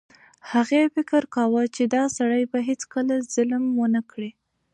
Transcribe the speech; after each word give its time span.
هغې 0.51 0.81
فکر 0.95 1.21
کاوه 1.35 1.63
چې 1.75 1.83
دا 1.95 2.03
سړی 2.17 2.43
به 2.51 2.59
هیڅکله 2.67 3.15
ظلم 3.33 3.63
ونه 3.79 4.01
کړي. 4.11 4.31